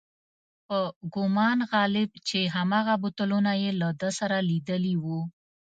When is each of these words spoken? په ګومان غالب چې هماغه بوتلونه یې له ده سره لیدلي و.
په 0.67 0.79
ګومان 1.13 1.57
غالب 1.71 2.09
چې 2.27 2.39
هماغه 2.55 2.95
بوتلونه 3.01 3.51
یې 3.61 3.71
له 3.81 3.89
ده 4.01 4.09
سره 4.19 4.37
لیدلي 4.49 4.95
و. 5.03 5.05